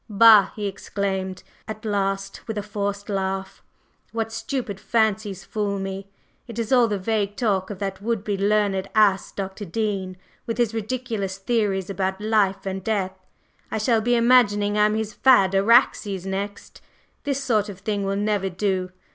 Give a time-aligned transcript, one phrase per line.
[0.09, 3.61] "Bah!" he exclaimed at last with a forced laugh,
[4.11, 6.09] "What stupid fancies fool me!
[6.47, 9.63] It is all the vague talk of that would be learned ass, Dr.
[9.63, 10.17] Dean,
[10.47, 13.13] with his ridiculous theories about life and death.
[13.69, 16.81] I shall be imagining I am his fad, Araxes, next!
[17.23, 18.89] This sort of thing will never do.